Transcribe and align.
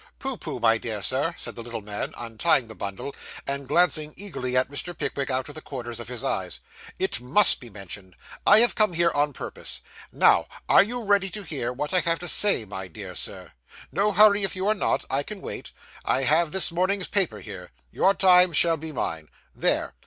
'Pooh, 0.17 0.35
pooh, 0.35 0.59
my 0.59 0.79
dear 0.79 0.99
Sir,' 1.03 1.35
said 1.37 1.55
the 1.55 1.61
little 1.61 1.83
man, 1.83 2.11
untying 2.17 2.67
the 2.67 2.73
bundle, 2.73 3.13
and 3.45 3.67
glancing 3.67 4.15
eagerly 4.17 4.57
at 4.57 4.67
Mr. 4.71 4.97
Pickwick 4.97 5.29
out 5.29 5.47
of 5.47 5.53
the 5.53 5.61
corners 5.61 5.99
of 5.99 6.07
his 6.07 6.23
eyes. 6.23 6.59
'It 6.97 7.21
must 7.21 7.59
be 7.59 7.69
mentioned. 7.69 8.15
I 8.43 8.61
have 8.61 8.73
come 8.73 8.93
here 8.93 9.11
on 9.13 9.31
purpose. 9.31 9.79
Now, 10.11 10.47
are 10.67 10.81
you 10.81 11.03
ready 11.03 11.29
to 11.29 11.43
hear 11.43 11.71
what 11.71 11.93
I 11.93 11.99
have 11.99 12.17
to 12.17 12.27
say, 12.27 12.65
my 12.65 12.87
dear 12.87 13.13
Sir? 13.13 13.51
No 13.91 14.11
hurry; 14.11 14.43
if 14.43 14.55
you 14.55 14.67
are 14.67 14.73
not, 14.73 15.05
I 15.07 15.21
can 15.21 15.39
wait. 15.39 15.71
I 16.03 16.23
have 16.23 16.51
this 16.51 16.71
morning's 16.71 17.07
paper 17.07 17.39
here. 17.39 17.69
Your 17.91 18.15
time 18.15 18.53
shall 18.53 18.77
be 18.77 18.91
mine. 18.91 19.29
There! 19.53 19.93